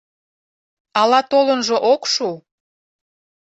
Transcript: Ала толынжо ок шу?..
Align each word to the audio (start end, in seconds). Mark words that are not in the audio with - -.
Ала 1.01 1.19
толынжо 1.31 1.77
ок 1.93 2.01
шу?.. 2.13 2.29